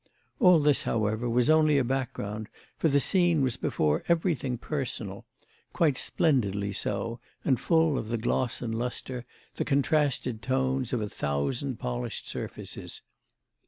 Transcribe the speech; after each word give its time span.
All 0.39 0.57
this, 0.57 0.81
however, 0.81 1.29
was 1.29 1.47
only 1.47 1.77
a 1.77 1.83
background, 1.83 2.49
for 2.75 2.89
the 2.89 2.99
scene 2.99 3.43
was 3.43 3.55
before 3.55 4.03
everything 4.07 4.57
personal; 4.57 5.27
quite 5.73 5.95
splendidly 5.95 6.73
so, 6.73 7.19
and 7.45 7.59
full 7.59 7.99
of 7.99 8.09
the 8.09 8.17
gloss 8.17 8.63
and 8.63 8.73
lustre, 8.73 9.23
the 9.57 9.63
contrasted 9.63 10.41
tones, 10.41 10.91
of 10.91 11.01
a 11.01 11.07
thousand 11.09 11.77
polished 11.77 12.27
surfaces. 12.27 13.03